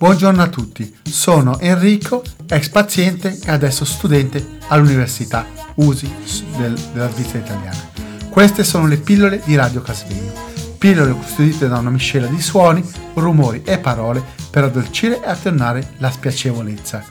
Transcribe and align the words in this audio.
Buongiorno 0.00 0.40
a 0.40 0.48
tutti, 0.48 0.96
sono 1.02 1.58
Enrico, 1.58 2.22
ex 2.48 2.70
paziente 2.70 3.38
e 3.44 3.50
adesso 3.50 3.84
studente 3.84 4.56
all'Università 4.68 5.46
USI 5.74 6.10
del, 6.56 6.72
della 6.94 7.10
Svizzera 7.10 7.44
italiana. 7.44 7.90
Queste 8.30 8.64
sono 8.64 8.86
le 8.86 8.96
pillole 8.96 9.42
di 9.44 9.54
Radio 9.56 9.82
Casvegno, 9.82 10.32
pillole 10.78 11.12
custodite 11.12 11.68
da 11.68 11.76
una 11.76 11.90
miscela 11.90 12.28
di 12.28 12.40
suoni, 12.40 12.82
rumori 13.12 13.62
e 13.62 13.78
parole 13.78 14.24
per 14.50 14.64
addolcire 14.64 15.22
e 15.22 15.28
attenuare 15.28 15.92
la 15.98 16.10
spiacevolezza. 16.10 17.04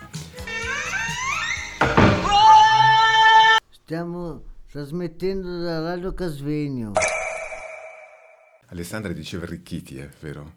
Stiamo 3.69 4.41
trasmettendo 4.67 5.61
da 5.61 5.79
Radio 5.79 6.15
Casvegno. 6.15 6.93
Alessandra 8.69 9.13
diceva 9.13 9.43
arricchiti, 9.43 9.99
è 9.99 10.09
vero? 10.21 10.53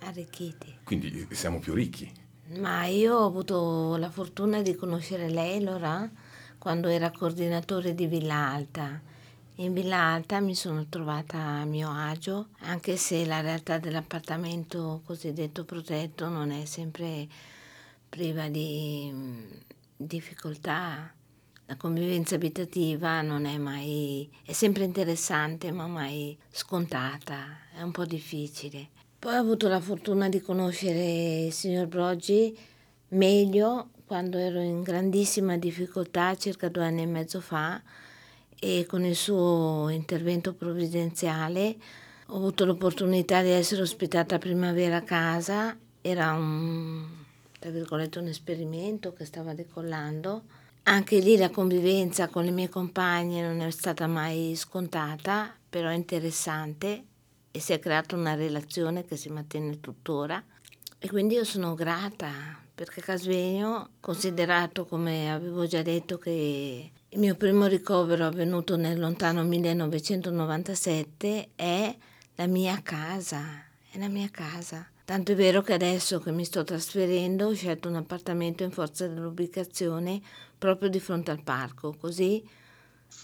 Arricchiti. 0.00 0.78
Quindi 0.84 1.26
siamo 1.30 1.58
più 1.58 1.74
ricchi. 1.74 2.26
Ma 2.56 2.86
io 2.86 3.16
ho 3.16 3.26
avuto 3.26 3.96
la 3.96 4.10
fortuna 4.10 4.62
di 4.62 4.74
conoscere 4.74 5.28
lei, 5.28 5.60
Laura, 5.60 6.10
quando 6.56 6.88
era 6.88 7.10
coordinatore 7.10 7.94
di 7.94 8.06
Villa 8.06 8.36
Alta. 8.36 9.00
In 9.56 9.72
Villa 9.72 9.98
Alta 9.98 10.40
mi 10.40 10.54
sono 10.54 10.86
trovata 10.88 11.38
a 11.38 11.64
mio 11.64 11.90
agio, 11.90 12.48
anche 12.60 12.96
se 12.96 13.26
la 13.26 13.40
realtà 13.40 13.78
dell'appartamento 13.78 15.02
cosiddetto 15.04 15.64
protetto 15.64 16.28
non 16.28 16.52
è 16.52 16.64
sempre 16.64 17.26
priva 18.08 18.48
di 18.48 19.10
mm, 19.12 19.44
difficoltà. 19.96 21.12
La 21.66 21.76
convivenza 21.76 22.36
abitativa 22.36 23.20
non 23.20 23.44
è 23.44 23.58
mai, 23.58 24.30
è 24.42 24.52
sempre 24.52 24.84
interessante 24.84 25.70
ma 25.70 25.86
mai 25.86 26.38
scontata, 26.50 27.58
è 27.74 27.82
un 27.82 27.90
po' 27.90 28.06
difficile. 28.06 28.88
Poi 29.20 29.34
ho 29.34 29.40
avuto 29.40 29.66
la 29.66 29.80
fortuna 29.80 30.28
di 30.28 30.40
conoscere 30.40 31.46
il 31.46 31.52
signor 31.52 31.88
Broggi 31.88 32.56
meglio 33.08 33.88
quando 34.06 34.38
ero 34.38 34.60
in 34.60 34.82
grandissima 34.82 35.56
difficoltà 35.56 36.36
circa 36.36 36.68
due 36.68 36.84
anni 36.84 37.02
e 37.02 37.06
mezzo 37.06 37.40
fa 37.40 37.82
e 38.56 38.86
con 38.86 39.04
il 39.04 39.16
suo 39.16 39.88
intervento 39.88 40.54
provvidenziale 40.54 41.76
ho 42.26 42.36
avuto 42.36 42.64
l'opportunità 42.64 43.42
di 43.42 43.48
essere 43.48 43.82
ospitata 43.82 44.36
a 44.36 44.38
primavera 44.38 44.98
a 44.98 45.02
casa, 45.02 45.76
era 46.00 46.34
un, 46.34 47.04
un 47.60 48.26
esperimento 48.28 49.12
che 49.14 49.24
stava 49.24 49.52
decollando. 49.52 50.42
Anche 50.84 51.18
lì 51.18 51.36
la 51.36 51.50
convivenza 51.50 52.28
con 52.28 52.44
le 52.44 52.52
mie 52.52 52.68
compagne 52.68 53.42
non 53.42 53.62
è 53.62 53.70
stata 53.72 54.06
mai 54.06 54.54
scontata, 54.54 55.52
però 55.68 55.90
interessante 55.90 57.02
e 57.50 57.60
si 57.60 57.72
è 57.72 57.78
creata 57.78 58.16
una 58.16 58.34
relazione 58.34 59.04
che 59.04 59.16
si 59.16 59.28
mantiene 59.28 59.80
tuttora. 59.80 60.42
E 60.98 61.08
quindi 61.08 61.34
io 61.34 61.44
sono 61.44 61.74
grata 61.74 62.30
perché 62.74 63.00
Casvegno, 63.00 63.90
considerato 64.00 64.86
come 64.86 65.32
avevo 65.32 65.66
già 65.66 65.82
detto 65.82 66.18
che 66.18 66.92
il 67.08 67.18
mio 67.18 67.34
primo 67.34 67.66
ricovero 67.66 68.26
avvenuto 68.26 68.76
nel 68.76 69.00
lontano 69.00 69.42
1997 69.42 71.50
è 71.56 71.96
la 72.36 72.46
mia 72.46 72.80
casa, 72.82 73.64
è 73.90 73.98
la 73.98 74.08
mia 74.08 74.28
casa. 74.30 74.86
Tanto 75.04 75.32
è 75.32 75.34
vero 75.34 75.62
che 75.62 75.72
adesso 75.72 76.20
che 76.20 76.30
mi 76.30 76.44
sto 76.44 76.62
trasferendo 76.62 77.46
ho 77.46 77.54
scelto 77.54 77.88
un 77.88 77.96
appartamento 77.96 78.62
in 78.62 78.70
forza 78.70 79.08
dell'ubicazione 79.08 80.20
proprio 80.56 80.88
di 80.88 81.00
fronte 81.00 81.30
al 81.30 81.42
parco, 81.42 81.96
così 81.98 82.46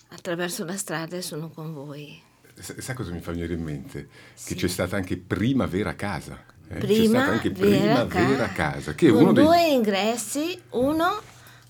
attraverso 0.08 0.64
la 0.64 0.77
strada 0.77 1.20
sono 1.20 1.50
con 1.50 1.72
voi. 1.72 2.33
Sa 2.55 2.94
cosa 2.94 3.12
mi 3.12 3.20
fa 3.20 3.33
venire 3.33 3.55
in 3.55 3.62
mente? 3.62 4.08
Sì. 4.34 4.55
Che 4.55 4.60
c'è 4.60 4.69
stata 4.69 4.97
anche 4.97 5.16
Primavera 5.16 5.94
Casa. 5.94 6.44
Eh? 6.69 6.78
Prima 6.78 6.94
c'è 6.94 7.06
stata 7.06 7.30
anche 7.30 7.50
Primavera 7.50 8.48
Casa, 8.48 8.52
casa 8.52 8.94
che 8.94 9.11
con 9.11 9.34
due 9.34 9.56
dei... 9.56 9.72
ingressi, 9.74 10.61
uno 10.70 11.20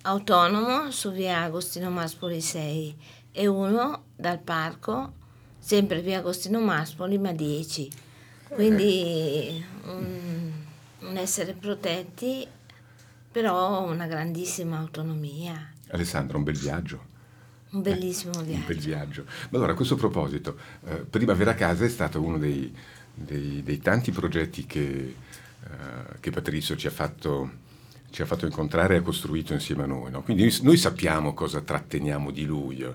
autonomo 0.03 0.91
su 0.91 1.11
via 1.11 1.43
Agostino 1.43 1.91
Maspoli 1.91 2.41
6 2.41 2.97
e 3.33 3.47
uno 3.47 4.05
dal 4.15 4.39
parco, 4.39 5.15
sempre 5.59 6.01
via 6.01 6.19
Agostino 6.19 6.61
Maspoli 6.61 7.19
ma 7.19 7.33
10. 7.33 7.91
Quindi 8.49 9.65
un, 9.87 10.53
un 11.01 11.17
essere 11.17 11.55
protetti 11.55 12.47
però 13.35 13.85
una 13.85 14.07
grandissima 14.07 14.79
autonomia. 14.79 15.73
Alessandra, 15.89 16.37
un 16.37 16.45
bel 16.45 16.57
viaggio. 16.57 17.07
Un 17.75 17.83
bellissimo 17.83 18.33
eh, 18.41 18.45
viaggio. 18.45 18.61
Un 18.61 18.67
bel 18.67 18.79
viaggio. 18.79 19.25
Ma 19.51 19.59
allora, 19.59 19.73
a 19.73 19.75
questo 19.75 19.97
proposito, 19.97 20.57
eh, 20.87 20.97
Primavera 21.09 21.55
Casa 21.55 21.85
è 21.85 21.89
stato 21.89 22.23
uno 22.23 22.39
dei, 22.39 22.73
dei, 23.13 23.63
dei 23.63 23.79
tanti 23.79 24.13
progetti 24.13 24.65
che, 24.65 25.15
eh, 25.63 26.19
che 26.21 26.31
Patrizio 26.31 26.77
ci 26.77 26.87
ha, 26.87 26.91
fatto, 26.91 27.51
ci 28.11 28.23
ha, 28.23 28.27
fatto, 28.27 28.47
incontrare 28.47 28.95
e 28.95 28.99
ha 28.99 29.03
costruito 29.03 29.53
insieme 29.53 29.83
a 29.83 29.87
noi. 29.87 30.11
No? 30.11 30.23
Quindi 30.23 30.57
noi 30.63 30.77
sappiamo 30.77 31.35
cosa 31.35 31.61
tratteniamo 31.61 32.31
di 32.31 32.45
lui. 32.45 32.83
Eh, 32.83 32.93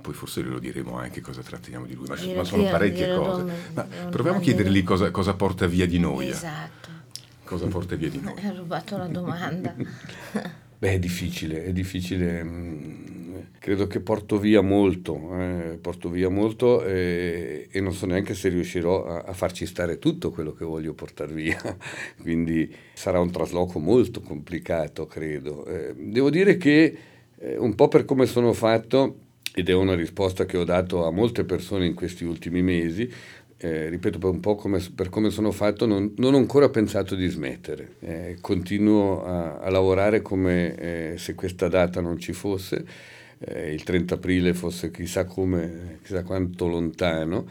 poi 0.00 0.14
forse 0.14 0.42
glielo 0.42 0.58
diremo 0.58 0.98
anche 0.98 1.20
cosa 1.20 1.42
tratteniamo 1.42 1.86
di 1.86 1.94
lui, 1.94 2.08
ma, 2.08 2.16
ma 2.34 2.44
sono 2.44 2.64
parecchie 2.64 3.14
cose. 3.14 3.52
Ma 3.74 3.82
proviamo 3.84 4.38
a 4.38 4.40
chiedergli 4.40 4.82
cosa, 4.82 5.10
cosa 5.10 5.34
porta 5.34 5.66
via 5.66 5.86
di 5.86 5.98
noi. 5.98 6.26
Eh. 6.26 6.30
Esatto 6.30 6.88
cosa 7.48 7.66
porta 7.66 7.96
via 7.96 8.10
di 8.10 8.20
noi? 8.20 8.34
Hai 8.44 8.54
rubato 8.54 8.96
la 8.98 9.06
domanda. 9.06 9.74
Beh, 10.80 10.92
è 10.92 10.98
difficile, 11.00 11.64
è 11.64 11.72
difficile. 11.72 12.44
Mm, 12.44 13.36
credo 13.58 13.88
che 13.88 13.98
porto 13.98 14.38
via 14.38 14.60
molto, 14.60 15.36
eh, 15.36 15.78
porto 15.80 16.08
via 16.08 16.28
molto 16.28 16.84
e, 16.84 17.66
e, 17.68 17.80
non 17.80 17.92
so 17.92 18.06
neanche 18.06 18.34
se 18.34 18.48
riuscirò 18.48 19.04
a, 19.04 19.22
a, 19.22 19.32
farci 19.32 19.66
stare 19.66 19.98
tutto 19.98 20.30
quello 20.30 20.52
che 20.52 20.64
voglio 20.64 20.94
portare 20.94 21.32
via. 21.34 21.58
Quindi 22.22 22.72
sarà 22.94 23.18
un 23.18 23.32
trasloco 23.32 23.80
molto 23.80 24.20
complicato, 24.20 25.06
credo. 25.06 25.66
Eh, 25.66 25.94
devo 25.96 26.30
dire 26.30 26.56
che 26.56 26.96
eh, 27.38 27.56
un 27.56 27.74
po' 27.74 27.88
per 27.88 28.04
come 28.04 28.26
sono 28.26 28.52
fatto, 28.52 29.16
ed 29.54 29.68
è 29.68 29.74
una 29.74 29.96
risposta 29.96 30.46
che 30.46 30.56
ho 30.56 30.64
dato 30.64 31.04
a 31.04 31.10
molte 31.10 31.44
persone 31.44 31.86
in 31.86 31.94
questi 31.94 32.22
ultimi 32.24 32.62
mesi, 32.62 33.10
eh, 33.60 33.88
ripeto, 33.88 34.18
per 34.18 34.30
un 34.30 34.38
po' 34.38 34.54
come, 34.54 34.80
per 34.94 35.08
come 35.08 35.30
sono 35.30 35.50
fatto, 35.50 35.84
non, 35.84 36.14
non, 36.18 36.34
ho 36.34 36.36
ancora 36.36 36.68
pensato 36.68 37.16
di 37.16 37.26
smettere. 37.26 37.94
Eh, 37.98 38.36
continuo 38.40 39.24
a, 39.24 39.58
a, 39.58 39.68
lavorare 39.68 40.22
come 40.22 40.74
eh, 40.76 41.14
se 41.18 41.34
questa 41.34 41.66
data 41.66 42.00
non 42.00 42.18
ci 42.18 42.32
fosse, 42.32 42.84
eh, 43.40 43.72
il 43.72 43.82
30 43.82 44.14
aprile 44.14 44.54
fosse 44.54 44.92
chissà 44.92 45.24
come, 45.24 45.98
chissà 46.02 46.22
quanto 46.22 46.68
lontano. 46.68 47.46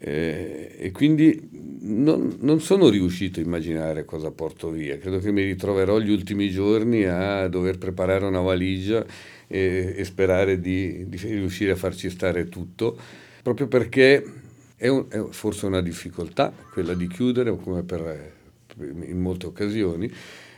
Eh, 0.00 0.76
e 0.78 0.90
quindi 0.92 1.48
non, 1.80 2.36
non, 2.40 2.60
sono 2.60 2.88
riuscito 2.90 3.40
a 3.40 3.42
immaginare 3.42 4.04
cosa 4.04 4.30
porto 4.30 4.68
via. 4.68 4.98
Credo 4.98 5.18
che 5.18 5.32
mi 5.32 5.42
ritroverò 5.42 5.98
gli 5.98 6.10
ultimi 6.10 6.50
giorni 6.50 7.04
a 7.04 7.48
dover 7.48 7.78
preparare 7.78 8.26
una 8.26 8.40
valigia 8.40 9.02
e, 9.46 9.94
e 9.96 10.04
sperare 10.04 10.60
di, 10.60 11.08
di 11.08 11.16
riuscire 11.16 11.72
a 11.72 11.76
farci 11.76 12.10
stare 12.10 12.50
tutto, 12.50 12.98
proprio 13.42 13.66
perché 13.66 14.46
è, 14.78 14.86
un, 14.86 15.06
è, 15.08 15.20
forse 15.30 15.66
una 15.66 15.82
difficoltà 15.82 16.52
quella 16.72 16.94
di 16.94 17.08
chiudere, 17.08 17.54
come 17.56 17.82
per, 17.82 18.32
in 18.78 19.20
molte 19.20 19.46
occasioni, 19.46 20.10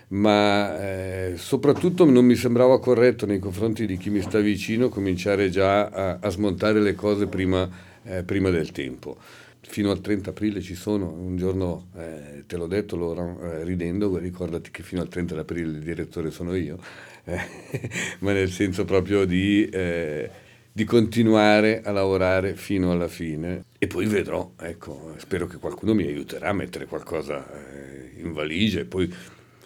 ma 0.08 0.78
eh, 0.78 1.34
soprattutto 1.36 2.04
non 2.04 2.26
mi 2.26 2.34
sembrava 2.34 2.78
corretto 2.78 3.25
nei 3.25 3.38
confronti 3.38 3.86
di 3.86 3.97
chi 3.97 4.10
mi 4.10 4.20
sta 4.20 4.38
vicino 4.41 4.88
cominciare 4.88 5.48
già 5.48 5.88
a, 5.88 6.19
a 6.20 6.28
smontare 6.28 6.81
le 6.81 6.94
cose 6.94 7.26
prima, 7.26 7.69
eh, 8.04 8.22
prima, 8.22 8.50
del 8.50 8.72
tempo. 8.72 9.16
Fino 9.62 9.91
al 9.91 10.00
30 10.00 10.31
aprile 10.31 10.60
ci 10.60 10.75
sono, 10.75 11.10
un 11.10 11.37
giorno 11.37 11.87
eh, 11.97 12.44
te 12.47 12.56
l'ho 12.56 12.66
detto 12.66 12.97
loro 12.97 13.38
eh, 13.41 13.64
ridendo, 13.64 14.19
ricordati 14.19 14.70
che 14.70 14.82
fino 14.82 15.00
al 15.00 15.08
30 15.08 15.38
aprile 15.38 15.70
il 15.70 15.78
direttore 15.78 16.31
sono 16.31 16.54
io, 16.54 16.78
eh, 17.25 17.38
ma 18.20 18.32
nel 18.32 18.50
senso 18.50 18.84
proprio 18.84 19.25
di 19.25 19.66
eh, 19.69 20.31
di 20.72 20.84
continuare 20.84 21.82
a 21.82 21.91
lavorare 21.91 22.54
fino 22.54 22.92
alla 22.92 23.08
fine 23.08 23.64
e 23.82 23.86
poi 23.86 24.04
vedrò, 24.04 24.52
ecco, 24.58 25.14
spero 25.16 25.46
che 25.46 25.56
qualcuno 25.56 25.94
mi 25.94 26.04
aiuterà 26.04 26.50
a 26.50 26.52
mettere 26.52 26.84
qualcosa 26.84 27.50
eh, 27.50 28.12
in 28.20 28.34
valigia 28.34 28.81
e 28.81 28.84
poi 28.84 29.10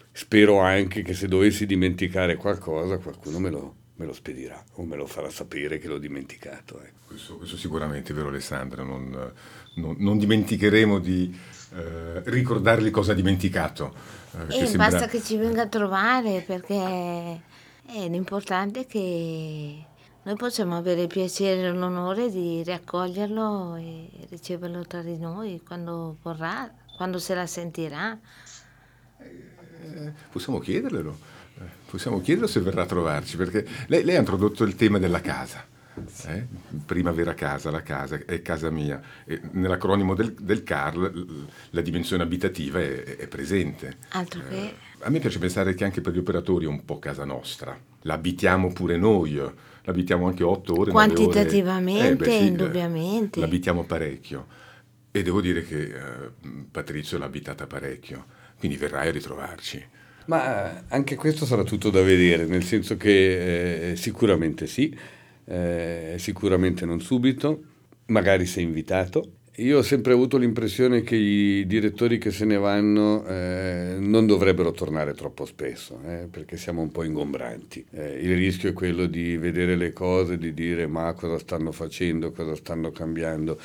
spero 0.09 0.59
anche 0.59 1.01
che 1.01 1.13
se 1.13 1.27
dovessi 1.27 1.65
dimenticare 1.65 2.37
qualcosa 2.37 2.97
qualcuno 2.97 3.39
me 3.39 3.49
lo, 3.49 3.75
me 3.95 4.05
lo 4.05 4.13
spedirà 4.13 4.63
o 4.75 4.85
me 4.85 4.95
lo 4.95 5.05
farà 5.05 5.29
sapere 5.29 5.79
che 5.79 5.89
l'ho 5.89 5.97
dimenticato. 5.97 6.81
Ecco. 6.81 7.07
Questo, 7.07 7.35
questo, 7.35 7.57
sicuramente 7.57 8.13
è 8.13 8.15
vero 8.15 8.29
Alessandra, 8.29 8.83
non, 8.83 9.33
non, 9.73 9.97
non 9.99 10.17
dimenticheremo 10.17 10.97
di 10.99 11.37
eh, 11.73 12.21
ricordargli 12.23 12.91
cosa 12.91 13.11
ha 13.11 13.15
dimenticato. 13.15 13.93
Eh, 14.47 14.61
e 14.61 14.65
sembra... 14.65 14.91
basta 14.91 15.07
che 15.07 15.21
ci 15.21 15.35
venga 15.35 15.63
a 15.63 15.67
trovare 15.67 16.41
perché 16.47 16.73
eh, 16.73 18.07
l'importante 18.07 18.79
è 18.79 18.85
che 18.87 19.85
noi 20.25 20.35
possiamo 20.37 20.75
avere 20.75 21.03
il 21.03 21.07
piacere 21.07 21.67
e 21.67 21.71
l'onore 21.71 22.31
di 22.31 22.63
riaccoglierlo 22.63 23.75
e 23.75 24.09
riceverlo 24.29 24.83
tra 24.83 25.03
di 25.03 25.19
noi 25.19 25.61
quando 25.63 26.17
vorrà, 26.23 26.67
quando 26.97 27.19
se 27.19 27.35
la 27.35 27.45
sentirà. 27.45 28.17
Eh, 29.19 30.11
possiamo 30.31 30.57
chiederglielo, 30.57 31.17
eh, 31.59 31.63
possiamo 31.87 32.21
chiederlo 32.21 32.47
se 32.47 32.59
verrà 32.61 32.81
a 32.81 32.85
trovarci, 32.87 33.37
perché 33.37 33.67
lei, 33.85 34.03
lei, 34.03 34.15
ha 34.15 34.19
introdotto 34.19 34.63
il 34.63 34.75
tema 34.75 34.97
della 34.97 35.21
casa. 35.21 35.63
Eh? 36.25 36.47
Prima 36.87 37.11
avere 37.11 37.35
casa, 37.35 37.69
la 37.69 37.83
casa 37.83 38.19
è 38.25 38.41
casa 38.41 38.71
mia. 38.71 38.99
E 39.25 39.39
nell'acronimo 39.51 40.15
del, 40.15 40.33
del 40.33 40.63
CARL 40.63 41.47
la 41.69 41.81
dimensione 41.81 42.23
abitativa 42.23 42.79
è, 42.79 43.15
è 43.15 43.27
presente. 43.27 43.97
Altro 44.09 44.41
che... 44.49 44.55
Eh, 44.55 44.75
a 45.01 45.09
me 45.11 45.19
piace 45.19 45.37
pensare 45.37 45.75
che 45.75 45.83
anche 45.83 46.01
per 46.01 46.13
gli 46.13 46.17
operatori 46.17 46.65
è 46.65 46.67
un 46.67 46.83
po' 46.83 46.97
casa 46.97 47.25
nostra. 47.25 47.93
L'abitiamo 48.05 48.71
pure 48.71 48.97
noi, 48.97 49.39
l'abitiamo 49.83 50.27
anche 50.27 50.43
otto 50.43 50.79
ore. 50.79 50.91
Quantitativamente, 50.91 52.01
ore. 52.01 52.09
Eh, 52.11 52.15
beh, 52.15 52.29
sì, 52.29 52.45
indubbiamente. 52.45 53.39
L'abitiamo 53.39 53.83
parecchio. 53.83 54.47
E 55.11 55.23
devo 55.23 55.41
dire 55.41 55.63
che 55.63 55.81
eh, 55.81 56.31
Patrizio 56.69 57.17
l'ha 57.17 57.25
abitata 57.25 57.65
parecchio, 57.67 58.25
quindi 58.59 58.77
verrai 58.77 59.07
a 59.07 59.11
ritrovarci. 59.11 59.83
Ma 60.25 60.83
anche 60.87 61.15
questo 61.15 61.45
sarà 61.45 61.63
tutto 61.63 61.89
da 61.89 62.01
vedere, 62.01 62.45
nel 62.45 62.63
senso 62.63 62.97
che 62.97 63.91
eh, 63.91 63.95
sicuramente 63.95 64.67
sì, 64.67 64.95
eh, 65.45 66.15
sicuramente 66.17 66.85
non 66.85 66.99
subito, 66.99 67.63
magari 68.07 68.45
sei 68.45 68.63
invitato. 68.63 69.31
Io 69.59 69.77
ho 69.77 69.81
sempre 69.83 70.11
avuto 70.11 70.35
l'impressione 70.35 71.01
che 71.01 71.15
i 71.15 71.65
direttori 71.65 72.17
che 72.17 72.29
se 72.29 72.43
ne 72.43 72.57
vanno 72.57 73.25
eh, 73.25 73.95
non 73.97 74.25
dovrebbero 74.25 74.71
tornare 74.71 75.13
troppo 75.13 75.45
spesso, 75.45 76.01
eh, 76.05 76.27
perché 76.29 76.57
siamo 76.57 76.81
un 76.81 76.91
po' 76.91 77.03
ingombranti. 77.03 77.85
Eh, 77.91 78.19
il 78.19 78.35
rischio 78.35 78.71
è 78.71 78.73
quello 78.73 79.05
di 79.05 79.37
vedere 79.37 79.77
le 79.77 79.93
cose, 79.93 80.37
di 80.37 80.53
dire 80.53 80.87
ma 80.87 81.13
cosa 81.13 81.39
stanno 81.39 81.71
facendo, 81.71 82.33
cosa 82.33 82.53
stanno 82.53 82.91
cambiando. 82.91 83.57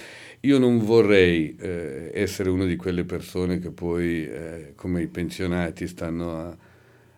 Io 0.42 0.60
non 0.60 0.78
vorrei 0.78 1.56
eh, 1.58 2.12
essere 2.14 2.50
una 2.50 2.66
di 2.66 2.76
quelle 2.76 3.02
persone 3.02 3.58
che 3.58 3.72
poi, 3.72 4.28
eh, 4.28 4.72
come 4.76 5.02
i 5.02 5.08
pensionati, 5.08 5.88
stanno 5.88 6.36
a 6.36 6.56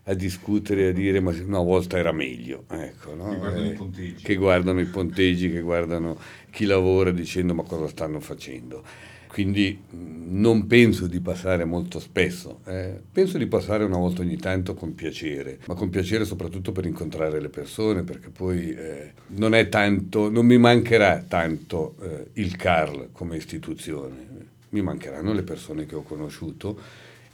a 0.04 0.14
discutere, 0.14 0.88
a 0.88 0.92
dire 0.92 1.20
ma 1.20 1.32
una 1.44 1.60
volta 1.60 1.96
era 1.96 2.10
meglio, 2.10 2.64
ecco, 2.68 3.14
no? 3.14 3.28
che, 3.30 3.36
guardano 3.36 3.92
eh, 3.96 4.14
che 4.20 4.34
guardano 4.34 4.80
i 4.80 4.86
ponteggi, 4.86 5.50
che 5.50 5.60
guardano 5.60 6.18
chi 6.50 6.64
lavora 6.64 7.12
dicendo 7.12 7.54
ma 7.54 7.62
cosa 7.62 7.86
stanno 7.86 8.18
facendo. 8.18 8.82
Quindi 9.28 9.84
non 9.92 10.66
penso 10.66 11.06
di 11.06 11.18
passare 11.20 11.64
molto 11.64 12.00
spesso, 12.00 12.60
eh. 12.66 13.00
penso 13.10 13.38
di 13.38 13.46
passare 13.46 13.82
una 13.82 13.96
volta 13.96 14.20
ogni 14.20 14.36
tanto 14.36 14.74
con 14.74 14.94
piacere, 14.94 15.58
ma 15.66 15.74
con 15.74 15.88
piacere 15.88 16.26
soprattutto 16.26 16.70
per 16.70 16.84
incontrare 16.84 17.40
le 17.40 17.48
persone, 17.48 18.02
perché 18.02 18.28
poi 18.28 18.74
eh, 18.74 19.12
non 19.28 19.54
è 19.54 19.70
tanto, 19.70 20.28
non 20.28 20.44
mi 20.44 20.58
mancherà 20.58 21.24
tanto 21.26 21.94
eh, 22.02 22.26
il 22.34 22.56
CARL 22.56 23.08
come 23.12 23.36
istituzione, 23.36 24.26
mi 24.70 24.82
mancheranno 24.82 25.32
le 25.32 25.42
persone 25.44 25.86
che 25.86 25.94
ho 25.94 26.02
conosciuto 26.02 26.78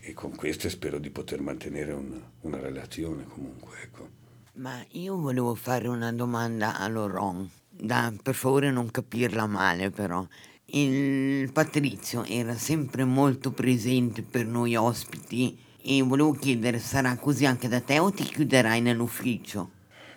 e 0.08 0.14
con 0.14 0.34
queste 0.34 0.70
spero 0.70 0.98
di 0.98 1.10
poter 1.10 1.42
mantenere 1.42 1.92
un, 1.92 2.18
una 2.40 2.58
relazione 2.58 3.26
comunque. 3.28 3.76
Ecco. 3.82 4.08
Ma 4.54 4.82
io 4.92 5.18
volevo 5.18 5.54
fare 5.54 5.86
una 5.86 6.10
domanda 6.12 6.78
a 6.78 6.88
Laurent, 6.88 7.48
da, 7.70 8.12
per 8.22 8.34
favore 8.34 8.70
non 8.70 8.90
capirla 8.90 9.46
male 9.46 9.90
però. 9.90 10.26
Il 10.70 11.52
Patrizio 11.52 12.24
era 12.24 12.54
sempre 12.54 13.04
molto 13.04 13.50
presente 13.50 14.22
per 14.22 14.46
noi 14.46 14.76
ospiti 14.76 15.58
e 15.80 16.02
volevo 16.02 16.32
chiedere, 16.32 16.78
sarà 16.78 17.14
così 17.16 17.44
anche 17.44 17.68
da 17.68 17.80
te 17.80 17.98
o 17.98 18.10
ti 18.10 18.24
chiuderai 18.24 18.80
nell'ufficio? 18.80 19.70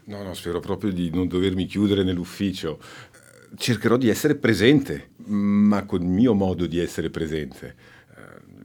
No, 0.05 0.23
no, 0.23 0.33
spero 0.33 0.59
proprio 0.59 0.91
di 0.91 1.09
non 1.09 1.27
dovermi 1.27 1.65
chiudere 1.65 2.03
nell'ufficio. 2.03 2.79
Cercherò 3.55 3.97
di 3.97 4.09
essere 4.09 4.35
presente, 4.35 5.11
ma 5.25 5.83
col 5.83 6.01
mio 6.01 6.33
modo 6.33 6.65
di 6.65 6.79
essere 6.79 7.09
presente 7.09 7.99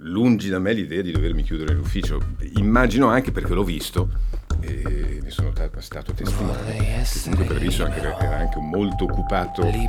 lungi 0.07 0.49
da 0.49 0.59
me 0.59 0.73
l'idea 0.73 1.03
di 1.03 1.13
dovermi 1.13 1.43
chiudere 1.43 1.75
l'ufficio. 1.75 2.21
Immagino 2.57 3.09
anche 3.09 3.33
perché 3.33 3.53
l'ho 3.55 3.65
visto 3.65 4.09
e 4.61 5.21
ne 5.23 5.31
sono 5.31 5.51
t- 5.53 5.79
stato 5.79 6.13
testimone. 6.13 6.59
Comunque 7.25 7.45
Previso 7.45 7.85
anche, 7.85 8.01
era 8.01 8.39
anche 8.39 8.59
molto 8.59 9.05
occupato 9.05 9.63
eh, 9.63 9.89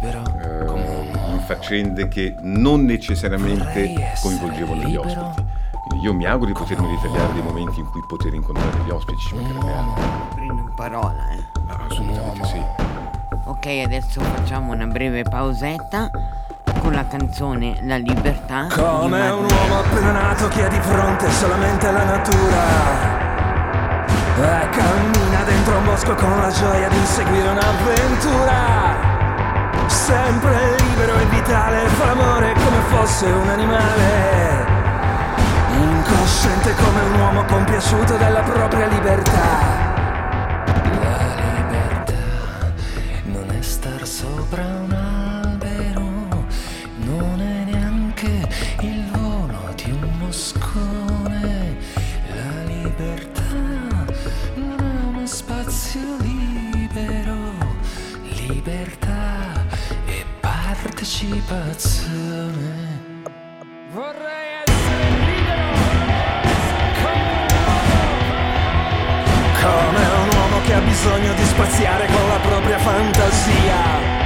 in 1.31 1.41
faccende 1.45 2.07
che 2.07 2.35
non 2.41 2.85
necessariamente 2.85 3.93
coinvolgevano 4.21 4.83
gli 4.83 4.95
ospiti. 4.95 5.45
Quindi 5.87 6.05
io 6.05 6.13
mi 6.13 6.25
auguro 6.25 6.51
di 6.51 6.57
potermi 6.57 6.87
ritagliare 6.89 7.33
dei 7.33 7.41
momenti 7.41 7.79
in 7.79 7.85
cui 7.85 8.01
poter 8.07 8.33
incontrare 8.33 8.77
gli 8.85 8.89
ospiti, 8.89 9.21
altro. 9.33 10.35
Prendo 10.35 10.61
in 10.61 10.73
parola, 10.75 11.29
eh. 11.31 11.43
Ah, 11.67 11.85
assolutamente 11.89 12.45
sì. 12.45 12.61
Ok, 13.45 13.65
adesso 13.85 14.19
facciamo 14.19 14.73
una 14.73 14.87
breve 14.87 15.23
pausetta 15.23 16.09
con 16.87 16.95
la 16.95 17.05
canzone 17.05 17.75
La 17.81 17.97
libertà. 17.97 18.67
Come 18.73 19.29
un 19.29 19.45
uomo 19.45 19.79
appena 19.79 20.11
nato 20.11 20.47
che 20.47 20.63
ha 20.63 20.69
di 20.69 20.79
fronte 20.79 21.29
solamente 21.31 21.91
la 21.91 22.03
natura. 22.05 22.63
E 24.37 24.69
cammina 24.69 25.43
dentro 25.43 25.77
un 25.79 25.83
bosco 25.83 26.15
con 26.15 26.39
la 26.39 26.49
gioia 26.49 26.87
di 26.87 26.95
inseguire 26.97 27.49
un'avventura. 27.49 28.95
Sempre 29.87 30.77
libero 30.79 31.19
e 31.19 31.25
vitale, 31.25 31.87
fa 31.87 32.05
l'amore 32.05 32.53
come 32.53 32.79
fosse 32.87 33.25
un 33.25 33.49
animale. 33.49 34.65
Incosciente 35.73 36.73
come 36.75 37.01
un 37.01 37.19
uomo 37.19 37.43
compiaciuto 37.43 38.15
della 38.15 38.43
propria 38.43 38.87
libertà. 38.87 39.96
Ha 70.77 70.81
bisogno 70.81 71.33
di 71.33 71.43
spaziare 71.43 72.05
con 72.05 72.27
la 72.29 72.37
propria 72.37 72.77
fantasia. 72.77 74.25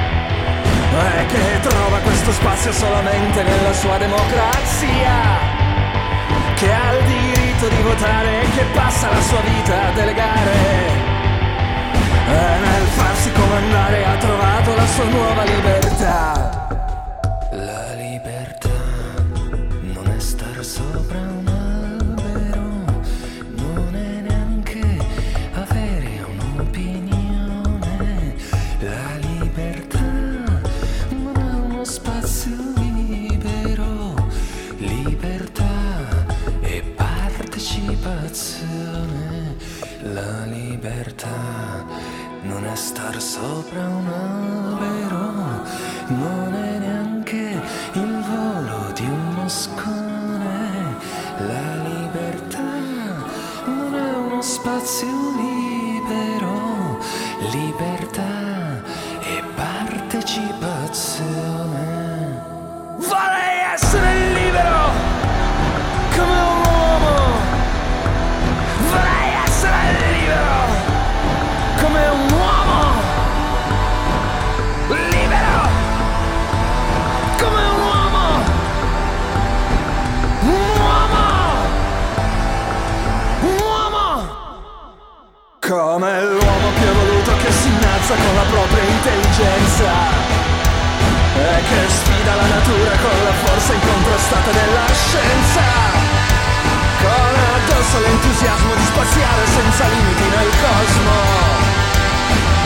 E 1.19 1.25
che 1.25 1.59
trova 1.61 1.97
questo 1.99 2.31
spazio 2.33 2.73
solamente 2.73 3.41
nella 3.43 3.73
sua 3.73 3.97
democrazia. 3.97 5.15
Che 6.55 6.73
ha 6.73 6.93
il 6.93 7.05
diritto 7.05 7.67
di 7.69 7.81
votare 7.81 8.41
e 8.41 8.49
che 8.51 8.63
passa 8.73 9.09
la 9.09 9.21
sua 9.21 9.39
vita 9.41 9.87
a 9.87 9.91
delegare 9.91 11.09
e 12.27 12.59
nel 12.59 12.87
farsi 12.95 13.31
comandare 13.31 14.05
ha 14.05 14.15
trovato 14.17 14.75
la 14.75 14.85
sua 14.87 15.03
nuova 15.05 15.43
libertà. 15.43 15.80
Partecipazione. 37.81 39.55
La 40.13 40.45
libertà 40.45 41.83
non 42.43 42.63
è 42.65 42.75
star 42.75 43.19
sopra 43.21 43.87
un 43.87 44.07
albero, 44.07 45.63
non 46.07 46.53
è 46.53 46.79
neanche 46.79 47.61
il 47.93 48.23
volo 48.29 48.91
di 48.93 49.05
un 49.05 49.33
moscone. 49.35 50.95
La 51.37 51.75
libertà 51.83 52.71
non 53.65 53.95
è 53.95 54.13
uno 54.15 54.41
spazio 54.41 55.07
libero, 55.37 56.99
libertà 57.51 58.81
e 59.21 59.43
partecipazione. 59.55 61.90
Come 85.71 86.11
l'uomo 86.25 86.69
più 86.75 86.85
evoluto 86.85 87.31
che 87.37 87.49
si 87.49 87.69
innalza 87.69 88.13
con 88.13 88.35
la 88.35 88.43
propria 88.43 88.83
intelligenza. 88.83 89.87
E 91.31 91.63
che 91.63 91.87
sfida 91.87 92.35
la 92.35 92.47
natura 92.59 92.91
con 92.99 93.15
la 93.23 93.31
forza 93.31 93.71
incontrastata 93.71 94.51
della 94.51 94.85
scienza. 94.91 95.63
Con 96.99 97.35
addosso 97.55 97.99
l'entusiasmo 98.03 98.73
di 98.75 98.83
spaziare 98.83 99.45
senza 99.47 99.87
limiti 99.87 100.27
nel 100.35 100.51
cosmo. 100.59 101.15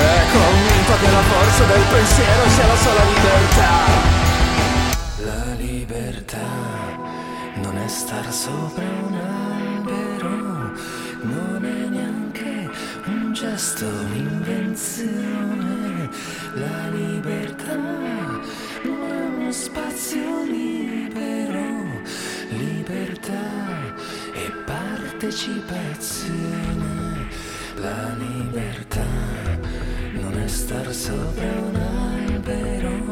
È 0.01 0.25
convinto 0.33 0.93
che 0.97 1.11
la 1.11 1.25
forza 1.29 1.63
del 1.63 1.85
pensiero 1.85 2.49
sia 2.49 2.65
la 2.65 2.79
sola 2.81 3.03
libertà. 3.13 3.73
La 5.29 5.53
libertà 5.57 6.49
non 7.61 7.77
è 7.77 7.87
star 7.87 8.33
sopra 8.33 8.83
un 8.83 9.13
albero, 9.13 9.74
gesto, 13.45 13.85
un'invenzione. 13.85 16.09
La 16.55 16.89
libertà 16.89 17.75
non 17.75 19.03
è 19.03 19.27
uno 19.37 19.51
spazio 19.51 20.43
libero, 20.43 22.01
libertà 22.49 23.93
e 24.33 24.51
partecipazione. 24.65 27.27
La 27.75 28.15
libertà 28.17 29.05
non 30.13 30.39
è 30.39 30.47
star 30.47 30.91
sopra 30.93 31.51
un 31.69 31.75
albero, 31.75 33.03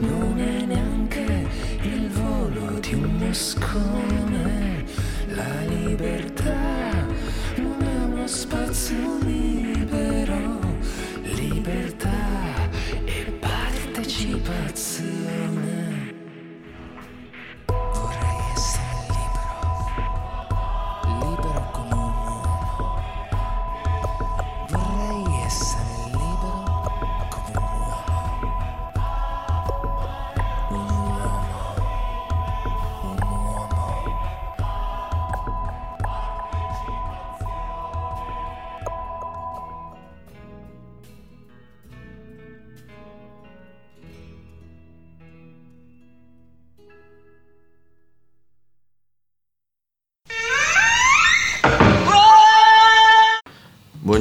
non 0.00 0.38
è 0.38 0.64
neanche 0.64 1.46
il 1.82 2.10
volo 2.10 2.80
di 2.80 2.94
un 2.94 3.16
moscone. 3.16 4.84
La 5.28 5.60
libertà 5.66 6.91
non 8.32 9.28
è 9.28 9.32
uno 9.34 9.71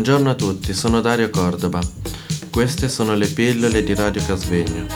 Buongiorno 0.01 0.31
a 0.31 0.33
tutti, 0.33 0.73
sono 0.73 0.99
Dario 0.99 1.29
Cordova. 1.29 1.79
Queste 2.49 2.89
sono 2.89 3.13
le 3.13 3.27
pillole 3.27 3.83
di 3.83 3.93
Radio 3.93 4.19
Casvegno. 4.25 4.87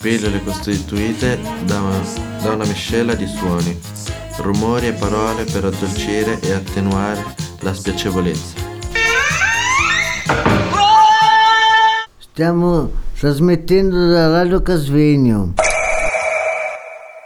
Pillole 0.00 0.42
costituite 0.42 1.38
da 1.66 1.82
una, 1.82 2.02
da 2.42 2.52
una 2.54 2.64
miscela 2.64 3.14
di 3.14 3.26
suoni, 3.26 3.78
rumori 4.38 4.86
e 4.86 4.92
parole 4.94 5.44
per 5.44 5.66
addolcire 5.66 6.40
e 6.40 6.52
attenuare 6.52 7.22
la 7.60 7.74
spiacevolezza. 7.74 8.54
Stiamo 12.16 12.90
trasmettendo 13.18 14.08
da 14.08 14.30
Radio 14.30 14.62
Casvegno. 14.62 15.52